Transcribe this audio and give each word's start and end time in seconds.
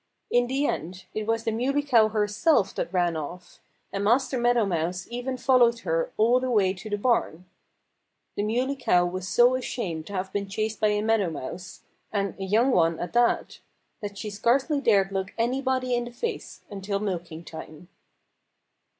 In 0.31 0.47
the 0.47 0.65
end 0.65 1.05
it 1.13 1.27
was 1.27 1.43
the 1.43 1.51
Muley 1.51 1.83
Cow 1.83 2.07
herself 2.07 2.73
that 2.73 2.91
ran 2.91 3.15
off. 3.15 3.59
And 3.93 4.03
Master 4.03 4.35
Meadow 4.35 4.65
Mouse 4.65 5.05
even 5.11 5.37
followed 5.37 5.81
her 5.81 6.11
all 6.17 6.39
the 6.39 6.49
way 6.49 6.73
to 6.73 6.89
the 6.89 6.97
bars. 6.97 7.41
The 8.35 8.41
Muley 8.41 8.75
Cow 8.75 9.05
was 9.05 9.27
so 9.27 9.53
ashamed 9.53 10.07
to 10.07 10.13
have 10.13 10.33
been 10.33 10.49
chased 10.49 10.79
by 10.79 10.87
a 10.87 11.03
Meadow 11.03 11.29
Mouse 11.29 11.81
(and 12.11 12.33
a 12.39 12.43
young 12.43 12.71
one, 12.71 12.97
at 12.99 13.13
that!) 13.13 13.59
that 14.01 14.17
she 14.17 14.31
scarcely 14.31 14.81
dared 14.81 15.11
look 15.11 15.35
anybody 15.37 15.93
in 15.93 16.05
the 16.05 16.11
face 16.11 16.61
until 16.71 16.97
milking 16.97 17.43
time. 17.43 17.87